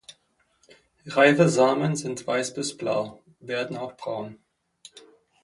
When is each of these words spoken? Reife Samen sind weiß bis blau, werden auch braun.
Reife 1.05 1.47
Samen 1.47 1.95
sind 1.95 2.25
weiß 2.25 2.55
bis 2.55 2.75
blau, 2.75 3.19
werden 3.39 3.77
auch 3.77 3.95
braun. 3.95 4.39